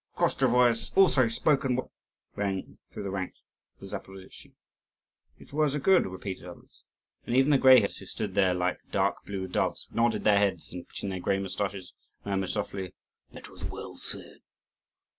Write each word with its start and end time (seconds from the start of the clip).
"The 0.15 0.21
Koschevoi 0.23 0.69
has 0.69 0.91
also 0.95 1.27
spoken 1.27 1.75
well!" 1.75 1.91
rang 2.35 2.79
through 2.89 3.03
the 3.03 3.11
ranks 3.11 3.37
of 3.75 3.81
the 3.81 3.85
Zaporozhtzi. 3.85 4.55
"His 5.37 5.53
words 5.53 5.75
are 5.75 5.79
good," 5.79 6.07
repeated 6.07 6.43
others. 6.47 6.83
And 7.27 7.35
even 7.35 7.51
the 7.51 7.59
greyheads, 7.59 7.97
who 7.99 8.07
stood 8.07 8.33
there 8.33 8.55
like 8.55 8.79
dark 8.89 9.23
blue 9.25 9.47
doves, 9.47 9.87
nodded 9.91 10.23
their 10.23 10.39
heads 10.39 10.73
and, 10.73 10.87
twitching 10.87 11.09
their 11.11 11.19
grey 11.19 11.37
moustaches, 11.37 11.93
muttered 12.25 12.49
softly, 12.49 12.95
"That 13.33 13.49
was 13.49 13.63
well 13.65 13.93
said." 13.95 14.39